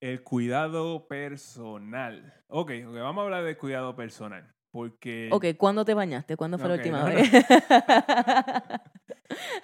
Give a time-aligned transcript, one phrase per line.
[0.00, 2.34] El cuidado personal.
[2.48, 4.50] Ok, ok, vamos a hablar de cuidado personal.
[4.70, 5.28] Porque.
[5.32, 6.36] Ok, ¿cuándo te bañaste?
[6.36, 7.14] ¿Cuándo fue la última no, no.
[7.14, 7.30] vez?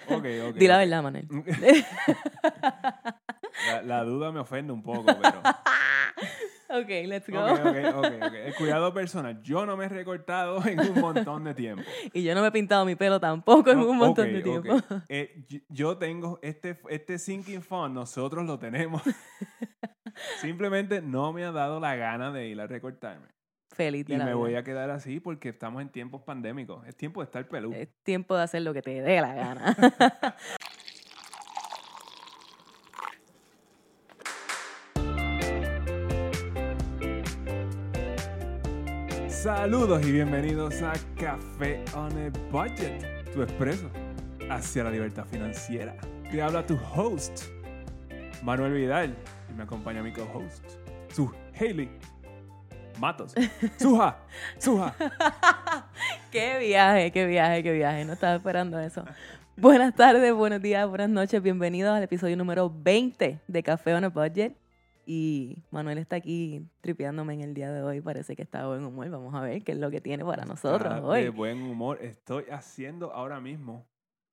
[0.09, 0.55] Ok, ok.
[0.55, 1.27] Di la verdad, Manuel.
[3.65, 5.41] La, la duda me ofende un poco, pero.
[6.69, 7.39] ok, let's go.
[7.43, 8.33] Ok, ok, ok, ok.
[8.33, 9.41] El cuidado personal.
[9.41, 11.83] Yo no me he recortado en un montón de tiempo.
[12.13, 14.77] Y yo no me he pintado mi pelo tampoco en un montón de tiempo.
[15.09, 19.01] Eh, yo tengo este, este sinking fund, nosotros lo tenemos.
[20.41, 23.27] Simplemente no me ha dado la gana de ir a recortarme.
[23.69, 24.37] Feliz de Y la me vida.
[24.37, 26.85] voy a quedar así porque estamos en tiempos pandémicos.
[26.87, 27.75] Es tiempo de estar peludo.
[27.75, 29.75] Es tiempo de hacer lo que te dé la gana.
[39.43, 43.87] Saludos y bienvenidos a Café on a Budget, tu expreso
[44.49, 45.95] hacia la libertad financiera.
[46.31, 47.43] Te habla tu host,
[48.41, 49.15] Manuel Vidal,
[49.47, 50.63] y me acompaña mi co-host,
[51.13, 51.87] su Hailey
[52.99, 53.35] Matos.
[53.77, 54.17] Suja,
[54.57, 54.95] Suja.
[56.31, 58.05] qué viaje, qué viaje, qué viaje.
[58.05, 59.05] No estaba esperando eso.
[59.55, 61.43] Buenas tardes, buenos días, buenas noches.
[61.43, 64.55] Bienvenidos al episodio número 20 de Café on a Budget.
[65.09, 68.01] Y Manuel está aquí tripeándome en el día de hoy.
[68.01, 69.09] Parece que está de buen humor.
[69.09, 71.23] Vamos a ver qué es lo que tiene para nosotros Está hoy.
[71.23, 71.97] De buen humor.
[72.01, 73.87] Estoy haciendo ahora mismo,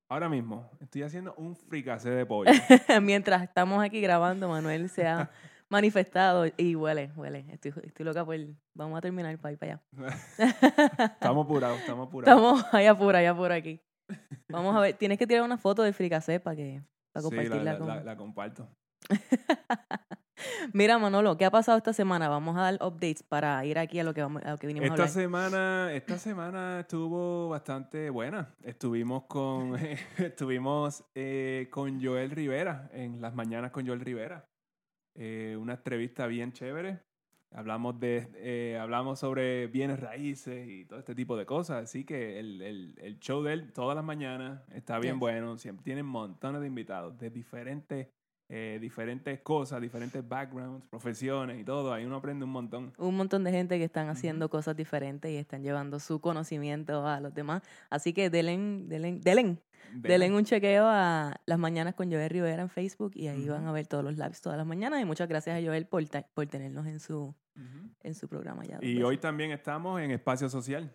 [0.08, 2.50] ahora mismo, estoy haciendo un fricacé de pollo.
[3.02, 5.30] Mientras estamos aquí grabando, Manuel se ha
[5.68, 7.44] manifestado y huele, huele.
[7.52, 8.36] Estoy, estoy loca por...
[8.74, 9.82] Vamos a terminar para ir para allá.
[11.14, 12.36] estamos apurados, estamos apurados.
[12.36, 13.80] Estamos allá apura, allá por aquí.
[14.48, 17.42] Vamos a ver, tienes que tirar una foto del fricacé para que para Sí, la,
[17.42, 17.86] compartirla la- con...
[17.88, 18.68] la- la comparto.
[20.72, 22.28] Mira, Manolo, ¿qué ha pasado esta semana?
[22.28, 24.86] Vamos a dar updates para ir aquí a lo que vamos, a lo que vinimos
[24.86, 25.08] Esta a hablar.
[25.14, 28.54] semana, esta semana estuvo bastante buena.
[28.62, 29.76] Estuvimos con,
[30.18, 34.44] estuvimos eh, con Joel Rivera en las mañanas con Joel Rivera.
[35.14, 37.00] Eh, una entrevista bien chévere.
[37.52, 41.84] Hablamos de, eh, hablamos sobre bienes raíces y todo este tipo de cosas.
[41.84, 45.20] Así que el, el- el show de él todas las mañanas está bien Yes.
[45.20, 45.56] bueno.
[45.56, 48.08] Siempre tienen montones de invitados de diferentes,
[48.48, 51.92] eh, diferentes cosas, diferentes backgrounds, profesiones y todo.
[51.92, 52.92] Ahí uno aprende un montón.
[52.98, 57.20] Un montón de gente que están haciendo cosas diferentes y están llevando su conocimiento a
[57.20, 57.62] los demás.
[57.88, 58.56] Así que denle,
[58.86, 59.58] denle,
[59.94, 63.72] denle un chequeo a Las Mañanas con Joel Rivera en Facebook y ahí van a
[63.72, 65.00] ver todos los lives todas las mañanas.
[65.00, 66.06] Y muchas gracias a Joel por,
[66.46, 67.34] tenernos en su,
[68.02, 68.78] en su programa ya.
[68.82, 70.92] Y hoy también estamos en Espacio Social.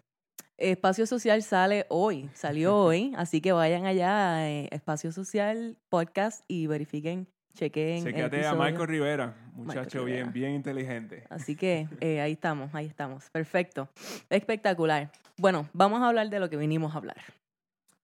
[0.59, 6.43] Espacio Social sale hoy, salió hoy, así que vayan allá a eh, Espacio Social Podcast
[6.47, 7.27] y verifiquen,
[7.59, 8.03] chequen.
[8.03, 8.53] Chequéate a.
[8.53, 10.23] Michael Rivera, muchacho Rivera.
[10.23, 11.23] bien, bien inteligente.
[11.29, 13.29] Así que eh, ahí estamos, ahí estamos.
[13.31, 13.89] Perfecto.
[14.29, 15.11] Espectacular.
[15.37, 17.17] Bueno, vamos a hablar de lo que vinimos a hablar.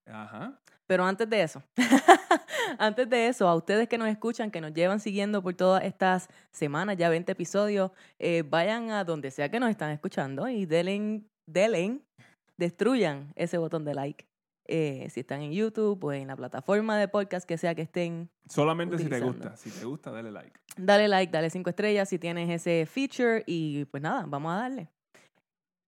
[0.05, 0.59] Ajá.
[0.87, 1.63] Pero antes de eso,
[2.77, 6.29] antes de eso, a ustedes que nos escuchan, que nos llevan siguiendo por todas estas
[6.51, 11.23] semanas, ya 20 episodios, eh, vayan a donde sea que nos están escuchando y denle,
[11.47, 12.01] denle,
[12.57, 14.25] destruyan ese botón de like.
[14.67, 18.29] Eh, si están en YouTube o en la plataforma de podcast que sea que estén,
[18.49, 19.55] Solamente si te gusta.
[19.57, 20.59] Si te gusta, dale like.
[20.77, 24.89] dale like, dale cinco estrellas si tienes ese feature y pues nada, vamos a darle.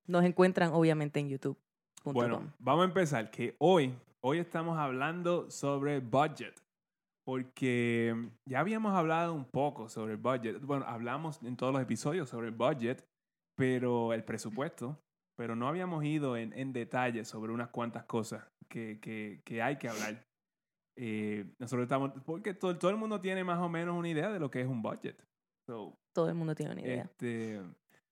[0.06, 1.58] Nos encuentran obviamente en YouTube.
[2.04, 3.30] Bueno, vamos a empezar.
[3.32, 6.62] Que hoy, hoy estamos hablando sobre budget.
[7.26, 10.62] Porque ya habíamos hablado un poco sobre el budget.
[10.62, 13.06] Bueno, hablamos en todos los episodios sobre el budget,
[13.56, 14.98] pero el presupuesto.
[15.38, 19.78] Pero no habíamos ido en, en detalle sobre unas cuantas cosas que, que, que hay
[19.78, 20.26] que hablar.
[20.96, 24.40] Eh, nosotros estamos, porque todo, todo el mundo tiene más o menos una idea de
[24.40, 25.16] lo que es un budget.
[25.68, 27.04] So, Todo el mundo tiene una idea.
[27.04, 27.62] este,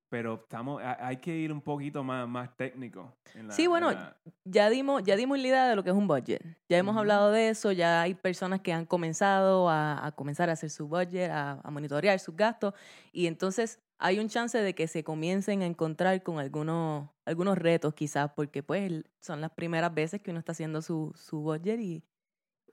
[0.08, 3.12] pero estamos, ha- hay que ir un poquito más, más técnico.
[3.34, 5.90] en la- Sí, en bueno, la- ya dimos, ya dimos la idea de lo que
[5.90, 6.44] es un budget.
[6.70, 7.00] Ya hemos Ujú.
[7.00, 10.88] hablado de eso, ya hay personas que han comenzado a, a comenzar a hacer su
[10.88, 12.76] budget, a, a monitorear sus gastos,
[13.12, 17.94] y entonces hay un chance de que se comiencen a encontrar con algunos, algunos retos
[17.94, 22.04] quizás, porque pues son las primeras veces que uno está haciendo su, su budget y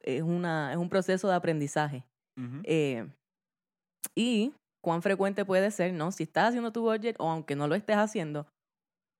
[0.00, 2.04] es, una, es un proceso de aprendizaje.
[2.64, 3.08] Eh,
[4.14, 4.52] y
[4.82, 6.12] cuán frecuente puede ser, ¿no?
[6.12, 8.46] Si estás haciendo tu budget o aunque no lo estés haciendo,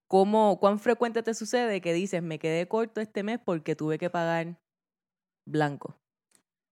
[0.09, 4.11] ¿cómo, ¿cuán frecuente te sucede que dices, me quedé corto este mes porque tuve que
[4.11, 4.59] pagar
[5.47, 5.97] blanco?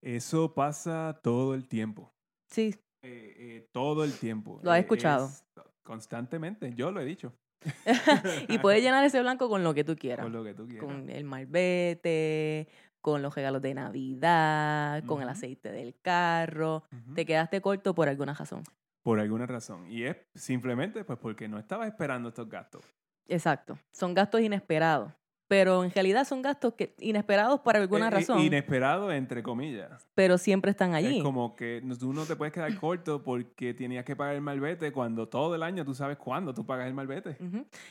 [0.02, 2.10] Eso pasa todo el tiempo.
[2.50, 4.60] Sí, Eh, eh, todo el tiempo.
[4.62, 5.26] Lo has escuchado.
[5.26, 5.44] es
[5.82, 6.74] constantemente.
[6.74, 7.32] Yo lo he dicho.
[8.48, 10.24] y puedes llenar ese blanco con lo que tú quieras.
[10.24, 10.84] Con lo que tú quieras.
[10.84, 12.68] Con el malvete,
[13.00, 16.84] con los regalos de Navidad, con el aceite del carro.
[17.14, 18.62] Te quedaste corto por alguna razón.
[19.02, 19.90] Por alguna razón.
[19.90, 22.84] Y es simplemente pues porque no estabas esperando estos gastos.
[23.26, 23.78] Exacto.
[23.92, 25.12] Son gastos inesperados.
[25.50, 30.06] Pero en realidad son gastos que inesperados por alguna Eh, razón, Inesperado, entre comillas.
[30.14, 31.16] pero siempre están allí.
[31.16, 34.92] Es como que tú no te puedes quedar corto porque tenías que pagar el malvete
[34.92, 37.36] cuando todo el año tú sabes cuándo tú pagas el malvete.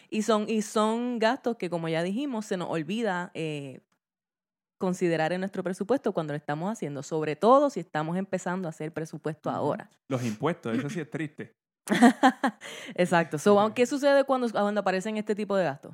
[0.10, 3.82] Y son, y son gastos que, como ya dijimos, se nos olvida eh,
[4.78, 8.94] considerar en nuestro presupuesto cuando lo estamos haciendo, sobre todo si estamos empezando a hacer
[8.94, 9.90] presupuesto ahora.
[10.08, 11.58] Los impuestos, eso sí es triste.
[12.96, 13.38] Exacto.
[13.38, 13.74] So.
[13.74, 15.94] ¿Qué sucede cuando, cuando aparecen este tipo de gastos?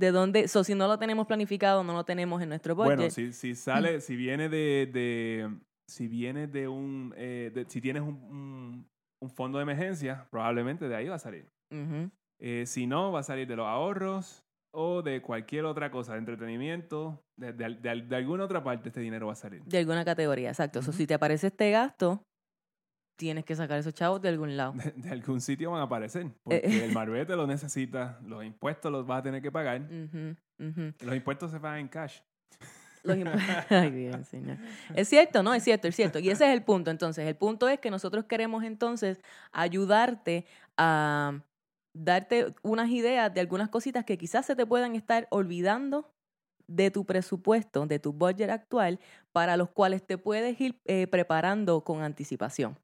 [0.00, 0.48] ¿De dónde?
[0.48, 2.96] So, si no lo tenemos planificado, no lo tenemos en nuestro budget.
[2.96, 5.50] Bueno, si, si sale, si viene de, de-
[5.86, 8.88] si viene de un, eh, de- si tienes un, un-
[9.22, 11.46] un fondo de emergencia, probablemente de ahí va a salir.
[12.40, 14.42] Eh, si no, va a salir de los ahorros
[14.74, 19.26] o de cualquier otra cosa, de entretenimiento, de, de- de- alguna otra parte este dinero
[19.26, 19.62] va a salir.
[19.64, 20.80] De alguna categoría, exacto.
[20.80, 20.98] So, Ujú.
[20.98, 22.22] si te aparece este gasto,
[23.20, 24.72] tienes que sacar esos chavos de algún lado.
[24.72, 26.84] De, de algún sitio van a aparecer, porque Eh.
[26.86, 29.82] el marbete lo necesita, los impuestos los vas a tener que pagar.
[30.58, 32.20] Los impuestos se pagan en cash.
[33.02, 33.16] Los
[33.70, 34.56] Ay, bien, señor.
[34.94, 35.52] Es cierto, ¿no?
[35.54, 36.18] Es cierto, es cierto.
[36.18, 36.90] Y ese es el punto.
[36.90, 39.20] Entonces, el punto es que nosotros queremos entonces
[39.52, 40.46] ayudarte
[40.76, 41.40] a
[41.92, 46.10] darte unas ideas de algunas cositas que quizás se te puedan estar olvidando
[46.68, 49.00] de tu presupuesto, de tu budget actual,
[49.32, 52.78] para los cuales te puedes ir eh, preparando con anticipación.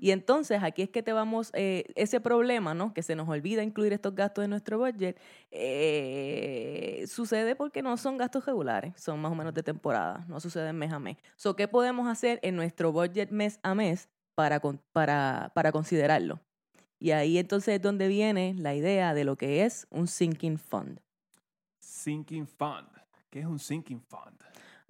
[0.00, 2.92] Y entonces aquí es que te vamos, eh, ese problema, ¿no?
[2.92, 5.20] Que se nos olvida incluir estos gastos en nuestro budget,
[5.50, 10.76] eh, sucede porque no son gastos regulares, son más o menos de temporada, no suceden
[10.76, 11.18] mes a mes.
[11.36, 14.60] So, ¿Qué podemos hacer en nuestro budget mes a mes para,
[14.92, 16.40] para, para considerarlo?
[16.98, 21.00] Y ahí entonces es donde viene la idea de lo que es un sinking fund.
[22.00, 22.88] Sinking Fund.
[23.30, 24.40] ¿Qué es un Sinking Fund?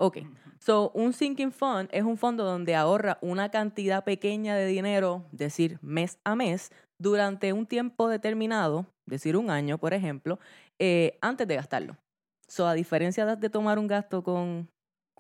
[0.03, 0.17] Ok,
[0.61, 5.79] so un sinking fund es un fondo donde ahorra una cantidad pequeña de dinero, decir
[5.83, 10.39] mes a mes, durante un tiempo determinado, decir un año, por ejemplo,
[10.79, 11.99] eh, antes de gastarlo.
[12.49, 14.71] So, a diferencia de, de tomar un gasto con,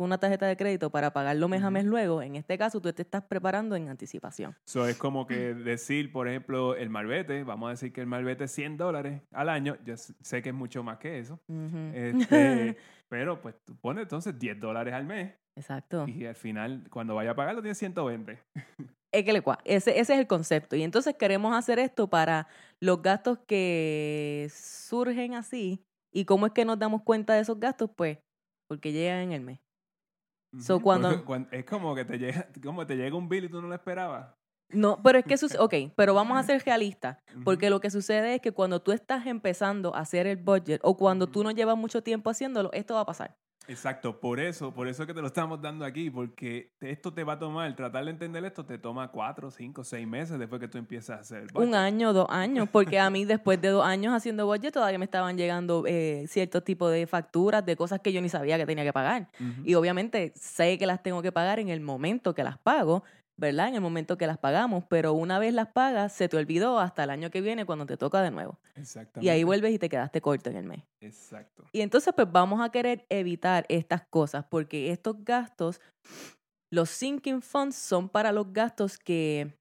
[0.00, 2.91] con una tarjeta de crédito para pagarlo mes a mes luego, en este caso tú
[2.91, 4.56] te estás preparando en anticipación.
[4.64, 8.44] So, es como que decir, por ejemplo, el malvete, vamos a decir que el malvete
[8.44, 11.38] es 100 dólares al año, yo sé que es mucho más que eso,
[11.93, 12.79] este,
[13.11, 16.06] pero pues tú pones entonces 10 dólares al mes Exacto.
[16.08, 18.38] y al final, cuando vaya a pagarlo, tienes 120.
[19.12, 20.76] Es que le cua- Ese, ese es el concepto.
[20.76, 22.49] Y entonces queremos hacer esto para
[22.81, 25.85] los gastos que surgen así.
[26.11, 27.91] ¿Y cómo es que nos damos cuenta de esos gastos?
[27.94, 28.17] Pues
[28.67, 29.58] porque llegan en el mes.
[30.58, 31.08] So, cuando-
[31.52, 34.35] es como que te llega, como te llega un bill y tú no lo esperabas.
[34.73, 35.58] No, pero es que sucede.
[35.61, 37.19] Ok, pero vamos a ser realistas.
[37.44, 40.97] Porque lo que sucede es que cuando tú estás empezando a hacer el budget o
[40.97, 43.37] cuando tú no llevas mucho tiempo haciéndolo, esto va a pasar.
[43.69, 47.23] Exacto, por eso, por eso es que te lo estamos dando aquí, porque esto te
[47.23, 50.67] va a tomar, tratar de entender esto te toma cuatro, cinco, seis meses después que
[50.67, 51.69] tú empiezas a hacer budget.
[51.69, 55.05] Un año, dos años, porque a mí después de dos años haciendo budget todavía me
[55.05, 58.85] estaban llegando eh, ciertos tipos de facturas de cosas que yo ni sabía que tenía
[58.85, 59.29] que pagar.
[59.65, 63.05] Y obviamente sé que las tengo que pagar en el momento que las pago,
[63.41, 63.69] ¿verdad?
[63.69, 67.05] En el momento que las pagamos, pero una vez las pagas, se te olvidó hasta
[67.05, 68.61] el año que viene cuando te toca de nuevo.
[68.77, 69.27] Exactamente.
[69.27, 70.85] Y ahí vuelves y te quedaste corto en el mes.
[71.01, 71.65] Exacto.
[71.73, 75.81] Y entonces pues vamos a querer evitar estas cosas porque estos gastos,
[76.71, 79.59] los sinking funds son para los gastos que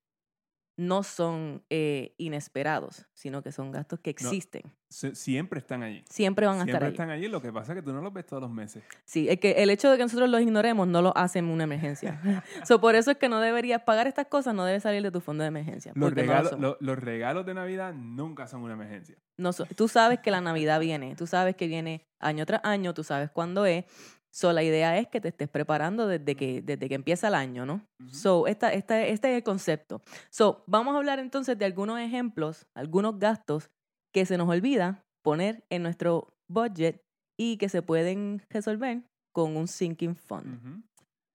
[0.80, 4.62] no son eh, inesperados, sino que son gastos que existen.
[4.88, 6.06] Siempre están allí.
[6.10, 6.92] Siempre van a Siempre estar ahí.
[6.94, 8.81] están allí, lo que pasa es que tú no los ves todos los meses.
[9.04, 11.66] Sí, es que el hecho de que nosotros los ignoremos no lo hace en una
[11.66, 12.22] emergencia.
[12.66, 15.20] so, por eso es que no deberías pagar estas cosas, no debe salir de tu
[15.20, 15.92] fondo de emergencia.
[15.96, 19.18] Los no lo lo- los regalos de Navidad nunca son una emergencia.
[19.36, 23.04] No tú sabes que la Navidad viene, tú sabes que viene año tras año, tú
[23.04, 23.83] sabes cuándo es.
[24.31, 27.66] So, la idea es que te estés preparando desde que, desde que empieza el año,
[27.66, 27.81] ¿no?
[28.12, 30.02] So, esta, esta, este es el concepto.
[30.30, 33.69] So, vamos a hablar entonces de algunos ejemplos, algunos gastos
[34.14, 37.02] que se nos olvida poner en nuestro budget
[37.40, 40.83] y que se pueden resolver con un sinking fund.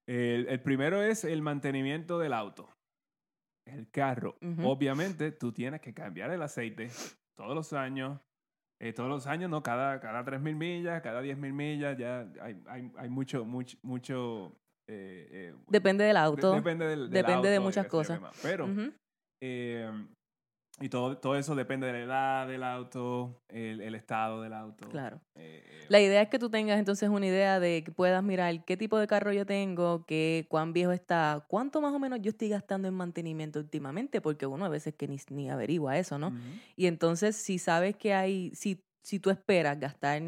[0.09, 2.69] El, el primero es el mantenimiento del auto.
[3.67, 4.37] El carro.
[4.63, 6.91] Obviamente, tú tienes que cambiar el aceite
[7.37, 8.21] todos los años.
[8.85, 9.62] Eh, todos los años, ¿no?
[9.62, 14.59] Cada, cada 3.000 millas, cada 10.000 millas, ya hay, hay, hay mucho, mucho, mucho...
[14.91, 16.55] eh, eh, Depende del de- auto.
[16.55, 18.21] depende del, del depende de auto muchas cosas.
[18.43, 18.67] Pero,
[20.81, 24.88] y todo, todo eso depende de la edad del auto, el, el estado del auto.
[24.88, 25.21] Claro.
[25.37, 28.76] Eh, La idea es que tú tengas entonces una idea de que puedas mirar qué
[28.76, 32.49] tipo de carro yo tengo, qué, cuán viejo está, cuánto más o menos yo estoy
[32.49, 36.33] gastando en mantenimiento últimamente, porque uno a veces que ni, ni averigua eso, ¿no?
[36.75, 40.23] Y entonces si sabes que hay, si, si tú esperas gastar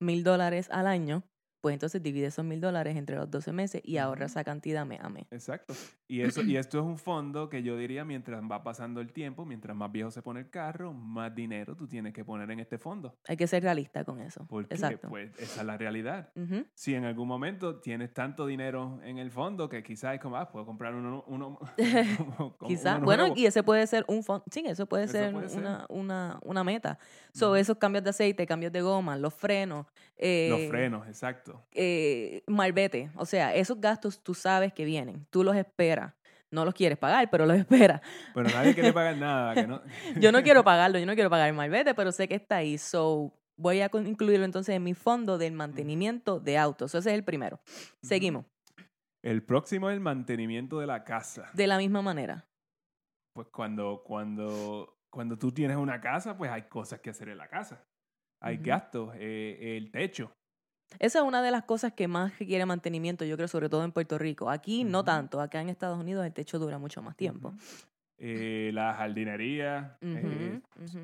[0.00, 1.22] mil dólares al año,
[1.62, 5.00] pues entonces divide esos mil dólares entre los 12 meses y ahorra esa cantidad mes
[5.00, 5.26] a mes.
[5.30, 5.74] Exacto.
[6.08, 9.46] Y, eso, y esto es un fondo que yo diría mientras va pasando el tiempo,
[9.46, 12.78] mientras más viejo se pone el carro, más dinero tú tienes que poner en este
[12.78, 13.16] fondo.
[13.28, 14.44] Hay que ser realista con eso.
[14.48, 15.08] Porque Exacto.
[15.08, 16.32] pues esa es la realidad.
[16.74, 20.50] Si en algún momento tienes tanto dinero en el fondo que quizás es como, ah,
[20.50, 21.58] puedo comprar uno, uno,
[22.66, 25.60] Quizás, bueno, y ese puede ser un fondo, sí, eso puede Eso ser, puede ser.
[25.60, 26.98] Una, una, una meta.
[27.32, 27.56] So, Ujú.
[27.56, 31.51] esos cambios de aceite, cambios de goma, los frenos, eh, Los frenos, exacto.
[31.72, 36.14] Eh, malvete, o sea, esos gastos tú sabes que vienen, tú los esperas.
[36.50, 38.02] No los quieres pagar, pero los esperas.
[38.34, 39.54] Pero nadie quiere pagar nada.
[39.54, 39.80] Que no...
[40.20, 42.76] Yo no quiero pagarlo, yo no quiero pagar el malvete, pero sé que está ahí.
[42.76, 46.94] So, voy a incluirlo entonces en mi fondo del mantenimiento de autos.
[46.94, 47.58] Ese es el primero.
[48.02, 48.44] Seguimos.
[49.22, 51.50] El próximo es el mantenimiento de la casa.
[51.54, 52.44] De la misma manera.
[53.34, 57.48] Pues cuando, cuando, cuando tú tienes una casa, pues hay cosas que hacer en la
[57.48, 57.82] casa.
[58.42, 60.32] Hay gastos, eh, el techo.
[60.98, 63.92] Esa es una de las cosas que más requiere mantenimiento, yo creo, sobre todo en
[63.92, 64.50] Puerto Rico.
[64.50, 67.48] Aquí no tanto, acá en Estados Unidos el techo dura mucho más tiempo.
[67.48, 67.56] Ujú.
[68.24, 69.98] Eh, la jardinería.
[70.00, 70.60] eh,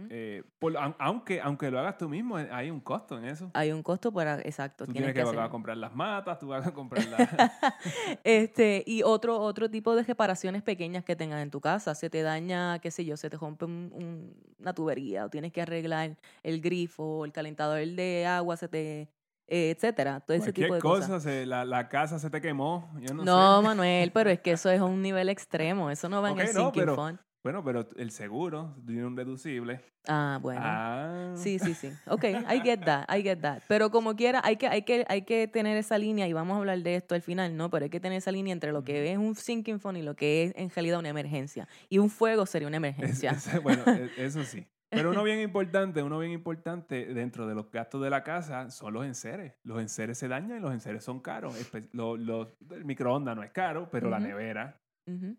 [0.08, 3.50] eh, por- aunque, aunque lo hagas tú mismo, eh, hay un costo en eso.
[3.54, 6.46] Hay un costo para, exacto, Tú tienes tienes que, que a comprar las matas, tú
[6.48, 7.28] vas a comprar las...
[8.24, 11.94] este, y otro, otro tipo de reparaciones pequeñas que tengas en tu casa.
[11.96, 15.52] Se te daña, qué sé yo, se te rompe un- un- una tubería o tienes
[15.52, 19.08] que arreglar el grifo, el calentador de agua, se te,
[19.48, 20.20] etcétera.
[20.20, 21.22] Todo ese tipo de cosa, cosas.
[21.24, 23.66] se- la, la casa se te quemó, yo no, No, sé.
[23.66, 25.90] Manuel, pero es que eso es a un nivel extremo.
[25.90, 27.18] Eso no va en el no, sinking pero- fund.
[27.44, 29.80] Bueno, pero el seguro tiene un deducible.
[30.08, 30.60] Ah, bueno.
[30.62, 31.32] Ah.
[31.36, 31.88] Sí, sí, sí.
[32.08, 33.62] Ok, I get that, I get that.
[33.68, 36.58] Pero como quiera, hay que, hay que, hay que tener esa línea, y vamos a
[36.58, 37.70] hablar de esto al final, ¿no?
[37.70, 40.14] Pero hay que tener esa línea entre lo que es un sinking fund y lo
[40.16, 41.68] que es en realidad una emergencia.
[41.88, 43.30] Y un fuego sería una emergencia.
[43.30, 44.66] es- bueno, e- eso sí.
[44.90, 48.94] Pero uno bien importante, uno bien importante dentro de los gastos de la casa son
[48.94, 49.54] los enseres.
[49.64, 51.54] Los enseres se dañan y los enseres son caros.
[51.60, 54.80] Espe- lo- lo- el microondas no es caro, pero la nevera,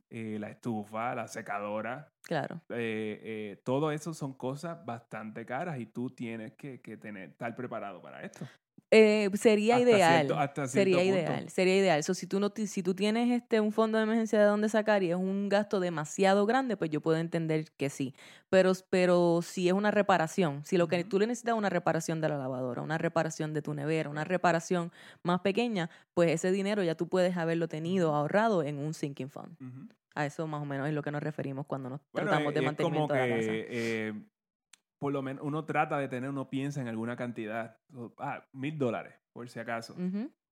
[0.10, 2.56] eh, la estufa, la secadora, claro.
[2.70, 7.56] eh, eh, todo eso son cosas bastante caras y tú tienes que, que tener, estar
[7.56, 8.48] preparado para esto.
[8.91, 10.17] Eh, sería Hasta ideal.
[10.25, 11.13] cierto- hasta sería punto.
[11.15, 11.50] ideal.
[11.50, 12.03] Sería ideal.
[12.03, 15.03] So, si tú no si tú tienes este un fondo de emergencia de dónde sacar
[15.03, 18.15] y es un gasto demasiado grande, pues yo puedo entender que sí.
[18.50, 21.10] Pero, pero si es una reparación, si lo que Ujú.
[21.10, 24.24] tú le necesitas es una reparación de la lavadora, una reparación de tu nevera, una
[24.24, 24.91] reparación
[25.22, 29.55] más pequeña, pues ese dinero ya tú puedes haberlo tenido ahorrado en un sinking fund.
[30.15, 32.55] A eso más o menos es lo que nos referimos cuando nos Bueno, tratamos eh,
[32.55, 33.51] de como mantenimiento de la casa.
[33.53, 34.13] eh,
[35.00, 37.77] por lo menos uno trata de tener, uno piensa en alguna cantidad.
[38.18, 39.96] Ah, mil dólares, por si acaso.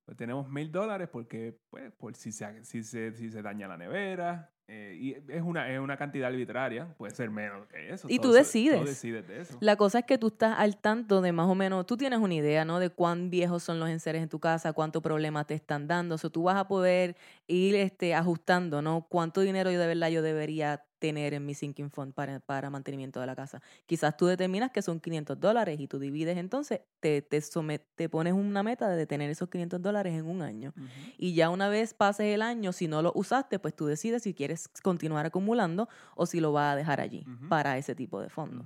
[0.05, 3.77] Pues tenemos mil dólares porque, pues, por si se, si se, si se daña la
[3.77, 4.51] nevera.
[4.69, 8.07] eh, y es una, es una cantidad arbitraria, puede ser menos que eso.
[8.09, 8.85] Y todo tú eso- todo decides.
[8.85, 9.57] decides de eso.
[9.61, 12.33] La cosa es que tú estás al tanto de más o menos, tú tienes una
[12.33, 12.79] idea, ¿no?
[12.79, 16.15] De cuán viejos son los enseres en tu casa, cuánto problema te están dando.
[16.15, 17.15] O sea, tú vas a poder
[17.47, 19.07] ir este, ajustando, ¿no?
[19.09, 23.19] Cuánto dinero yo de verdad yo debería tener en mi sinking fund para, para mantenimiento
[23.19, 23.61] de la casa.
[23.85, 28.09] Quizás tú determinas que son 500 dólares y tú divides entonces, te, te, somet- te
[28.09, 30.73] pones una meta de tener esos 500 dólares en un año.
[31.17, 34.33] Y ya una vez pases el año, si no lo usaste, pues tú decides si
[34.33, 38.65] quieres continuar acumulando o si lo vas a dejar allí para ese tipo de fondo.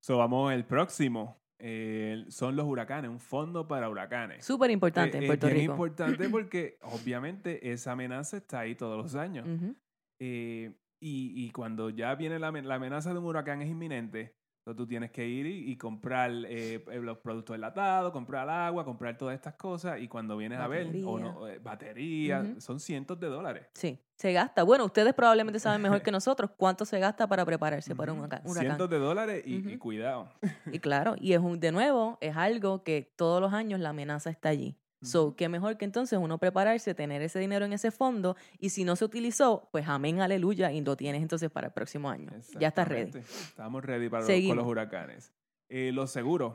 [0.00, 1.43] So, vamos al próximo.
[1.66, 4.44] Eh, son los huracanes, un fondo para huracanes.
[4.44, 5.72] Súper importante Eh, en es Puerto bien Rico.
[5.72, 9.48] importante porque obviamente esa amenaza está ahí todos los años.
[9.48, 9.74] Ujú.
[10.20, 14.78] Eh, y, y cuando ya viene la, la amenaza de un huracán es inminente, entonces
[14.78, 19.18] tú tienes que ir y, y comprar eh, eh, los productos enlatados, comprar agua, comprar
[19.18, 21.32] todas estas cosas y cuando vienes a ver, o Batería.
[21.32, 23.66] no, eh, batería, son cientos de dólares.
[23.74, 24.62] Sí, se gasta.
[24.62, 28.40] Bueno, ustedes probablemente saben mejor que nosotros cuánto se gasta para prepararse para un huracán.
[28.54, 30.30] Cientos de dólares y, y cuidado.
[30.72, 34.30] Y claro, y es un, de nuevo, es algo que todos los años la amenaza
[34.30, 34.78] está allí.
[35.04, 38.84] So, qué mejor que entonces uno prepararse, tener ese dinero en ese fondo y si
[38.84, 42.30] no se utilizó, pues amén, aleluya, y lo tienes entonces para el próximo año.
[42.58, 43.18] Ya está ready.
[43.18, 44.56] Estamos ready para los, con Seguimos.
[44.56, 45.32] los huracanes.
[45.70, 46.54] Eh, los seguros.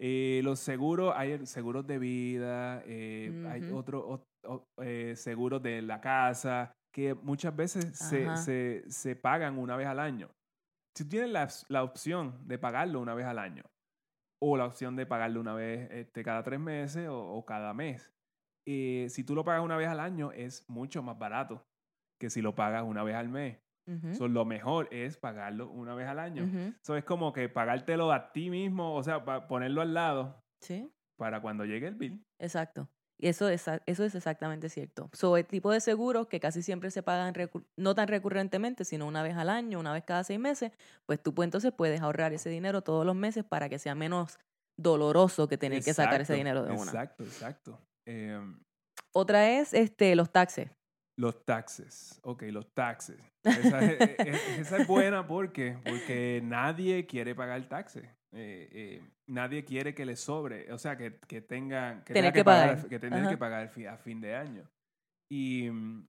[0.00, 4.20] Eh, los seguros, hay seguros de vida, eh, hay otros
[5.14, 10.30] seguros de la casa, que muchas veces se, se, se pagan una vez al año.
[10.96, 13.64] Si tú tienes la, la opción de pagarlo una vez al año,
[14.40, 18.12] o la opción de pagarlo una vez este, cada tres meses o, o cada mes,
[18.66, 21.66] eh, si tú lo pagas una vez al año es mucho más barato
[22.20, 23.58] que si lo pagas una vez al mes.
[24.14, 26.44] So, lo mejor es pagarlo una vez al año.
[26.82, 30.90] Eso es como que pagártelo a ti mismo, o sea, pa- ponerlo al lado Sí.
[31.18, 32.24] para cuando llegue el bill.
[32.40, 32.88] Exacto.
[33.20, 35.08] Y eso es, eso es exactamente cierto.
[35.12, 37.32] Sobre el tipo de seguros que casi siempre se pagan
[37.76, 40.72] no tan recurrentemente, sino una vez al año, una vez cada seis meses,
[41.06, 44.38] pues tú pues, entonces puedes ahorrar ese dinero todos los meses para que sea menos,
[44.76, 46.82] doloroso que tener que sacar ese dinero de una.
[46.82, 47.80] Exacto, exacto.
[48.06, 48.60] Em,
[49.12, 50.70] Otra es este, los taxes.
[51.16, 52.18] Los taxes.
[52.24, 53.18] Ok, los taxes.
[53.44, 58.08] Esa es, e- e- esa es buena porque, porque nadie quiere pagar taxes.
[58.34, 62.32] Eh, eh, nadie quiere que le sobre, o sea, que, que tenga que, Tener tenga
[62.32, 62.88] que pagar, pagar.
[62.88, 64.68] que que pagar a fin de año.
[65.30, 66.06] Y, mm,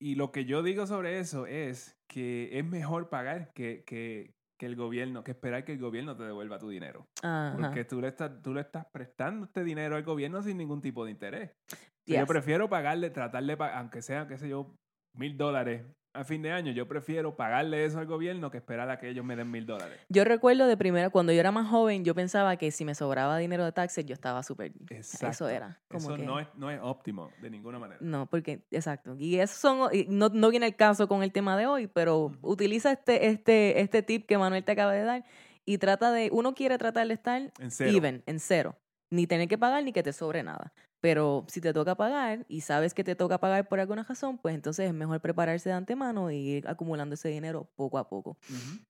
[0.00, 4.66] y lo que yo digo sobre eso es que es mejor pagar que, que, que
[4.66, 7.06] el gobierno, que esperar que el gobierno te devuelva tu dinero.
[7.22, 7.56] Ajá.
[7.56, 11.04] Porque tú le, estás, tú le estás prestando este dinero al gobierno sin ningún tipo
[11.04, 11.52] de interés.
[11.68, 11.76] So,
[12.06, 12.26] Yo Yes.
[12.26, 14.74] prefiero pagarle, tratarle, aunque sea, qué sé yo,
[15.14, 15.84] mil dólares
[16.14, 19.24] a fin de año, yo prefiero pagarle eso al gobierno que esperar a que ellos
[19.24, 19.98] me den mil dólares.
[20.08, 23.38] Yo recuerdo de primera, cuando yo era más joven, yo pensaba que si me sobraba
[23.38, 24.72] dinero de taxes, yo estaba súper...
[24.90, 25.80] Eso era.
[25.88, 28.00] Como Eso que, no, es, no es óptimo de ninguna manera.
[28.00, 29.16] No, porque, exacto.
[29.18, 32.38] Y eso son, no, no viene el caso con el tema de hoy, pero Ujú.
[32.42, 35.24] utiliza este, este, este tip que Manuel te acaba de dar
[35.64, 37.90] y trata de, uno quiere tratar de estar En cero.
[37.96, 38.76] even, en cero.
[39.10, 40.72] Ni tener que pagar ni que te sobre nada.
[41.00, 44.54] Pero si te toca pagar y sabes que te toca pagar por alguna razón, pues
[44.54, 48.36] entonces es mejor prepararse de antemano y ir acumulando ese dinero poco a poco.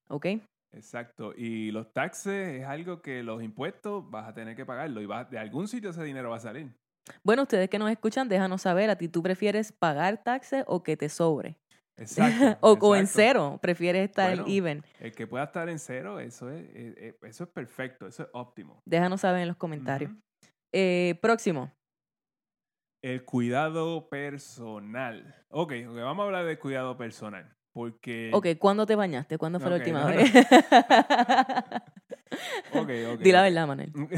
[0.08, 0.26] ¿Ok?
[0.72, 1.34] Exacto.
[1.36, 5.30] Y los taxes es algo que los impuestos vas a tener que pagarlo y vas,
[5.30, 6.74] de algún sitio ese dinero va a salir.
[7.22, 10.96] Bueno, ustedes que nos escuchan, déjanos saber, ¿a ti tú prefieres pagar taxes o que
[10.96, 11.56] te sobre?
[11.96, 12.58] Exacto.
[12.60, 13.22] o, o en exacto.
[13.22, 14.44] cero, prefieres estar Bueno.
[14.46, 14.84] even.
[15.00, 18.28] El que pueda estar en cero, eso es, eh, eh, eso es perfecto, eso es
[18.32, 18.80] óptimo.
[18.86, 20.12] Déjanos saber en los comentarios.
[20.72, 21.72] Eh, próximo.
[23.02, 25.44] El cuidado personal.
[25.50, 27.54] Ok, ok, vamos a hablar del cuidado personal.
[27.72, 28.30] Porque.
[28.32, 29.38] Ok, ¿cuándo te bañaste?
[29.38, 30.16] ¿Cuándo fue la última no, no.
[30.16, 30.32] vez?
[32.72, 33.20] Ok, ok.
[33.20, 33.92] Di la verdad, Manuel.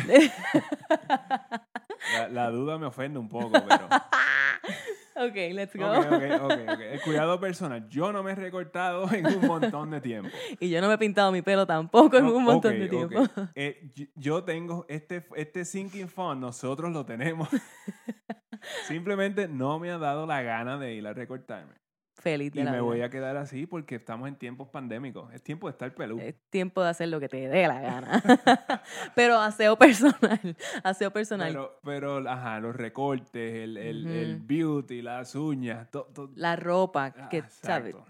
[2.13, 3.89] la, la duda me ofende un poco, pero.
[5.17, 5.91] ok, let's go.
[5.91, 6.81] Ok, ok, ok, ok.
[6.81, 7.89] El cuidado personal.
[7.89, 10.31] Yo no me he recortado en un montón de tiempo.
[10.61, 13.25] Y yo no me he pintado mi pelo tampoco en No, un montón de tiempo.
[13.55, 17.49] Eh, yo tengo este, este sinking fund, nosotros lo tenemos.
[18.87, 21.80] Simplemente no me ha dado la gana de ir a recortarme.
[22.21, 22.83] Feliz de Y la me vida.
[22.83, 25.33] voy a quedar así porque estamos en tiempos pandémicos.
[25.33, 26.21] Es tiempo de estar peludo.
[26.21, 28.23] Es tiempo de hacer lo que te dé la gana.
[29.15, 30.57] Pero aseo personal.
[30.85, 31.49] Aseo personal.
[31.49, 36.31] Pero, pero, ajá, los recortes, el, el, beauty, las uñas, todo.
[36.35, 37.43] la ropa, Ah, que.